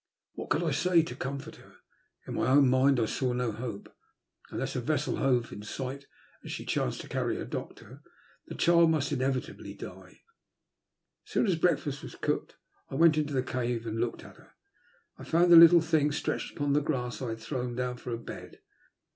What 0.33 0.49
could 0.49 0.63
I 0.63 0.71
say 0.71 1.03
to 1.03 1.15
comfort 1.15 1.57
her? 1.57 1.75
In 2.25 2.33
my 2.33 2.47
own 2.47 2.67
mind 2.69 2.99
I 2.99 3.05
saw 3.05 3.33
no 3.33 3.51
hope. 3.51 3.95
Unless 4.49 4.75
a 4.75 4.81
vessel 4.81 5.17
hove 5.17 5.51
in 5.53 5.61
sight, 5.61 6.07
and 6.41 6.49
she 6.49 6.65
chanced 6.65 7.01
to 7.01 7.07
carry 7.07 7.37
a 7.39 7.45
doctor, 7.45 8.01
the 8.47 8.55
child 8.55 8.89
must 8.89 9.11
inevitably 9.11 9.75
die. 9.75 10.21
As 11.27 11.31
soon 11.33 11.45
as 11.45 11.53
the 11.53 11.59
breakfast 11.59 12.01
was 12.01 12.15
cooked, 12.15 12.55
I 12.89 12.95
went 12.95 13.15
into, 13.15 13.35
the 13.35 13.43
cave 13.43 13.85
and 13.85 13.99
looked 14.01 14.23
at 14.23 14.37
her. 14.37 14.53
I 15.19 15.23
found 15.23 15.51
the 15.51 15.55
little 15.55 15.81
thing 15.81 16.11
stretched 16.11 16.53
upon 16.53 16.73
the 16.73 16.81
grass 16.81 17.21
I 17.21 17.29
had 17.29 17.39
thrown 17.39 17.75
down 17.75 17.97
for 17.97 18.11
a 18.11 18.17
bed. 18.17 18.57